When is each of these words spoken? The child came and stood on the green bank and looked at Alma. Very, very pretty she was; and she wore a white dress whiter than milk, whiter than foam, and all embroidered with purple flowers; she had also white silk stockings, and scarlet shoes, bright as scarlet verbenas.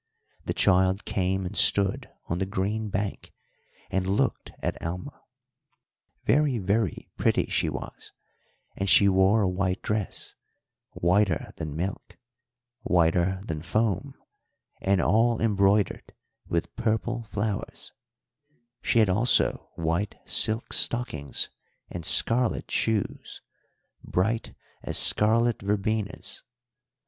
The 0.45 0.53
child 0.55 1.05
came 1.05 1.45
and 1.45 1.55
stood 1.55 2.09
on 2.25 2.39
the 2.39 2.47
green 2.47 2.89
bank 2.89 3.31
and 3.91 4.07
looked 4.07 4.51
at 4.59 4.81
Alma. 4.81 5.21
Very, 6.25 6.57
very 6.57 7.11
pretty 7.17 7.45
she 7.51 7.69
was; 7.69 8.11
and 8.75 8.89
she 8.89 9.07
wore 9.07 9.43
a 9.43 9.47
white 9.47 9.83
dress 9.83 10.33
whiter 10.93 11.53
than 11.57 11.75
milk, 11.75 12.17
whiter 12.81 13.43
than 13.45 13.61
foam, 13.61 14.15
and 14.81 14.99
all 15.01 15.39
embroidered 15.39 16.15
with 16.47 16.75
purple 16.75 17.21
flowers; 17.25 17.91
she 18.81 18.97
had 18.97 19.07
also 19.07 19.69
white 19.75 20.15
silk 20.25 20.73
stockings, 20.73 21.51
and 21.91 22.07
scarlet 22.07 22.71
shoes, 22.71 23.43
bright 24.03 24.55
as 24.81 24.97
scarlet 24.97 25.59
verbenas. 25.61 26.41